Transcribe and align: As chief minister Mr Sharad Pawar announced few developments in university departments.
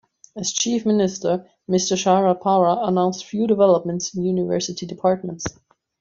As 0.35 0.51
chief 0.51 0.83
minister 0.83 1.47
Mr 1.69 1.95
Sharad 1.95 2.39
Pawar 2.41 2.87
announced 2.87 3.23
few 3.23 3.45
developments 3.45 4.15
in 4.15 4.23
university 4.25 4.87
departments. 4.87 5.45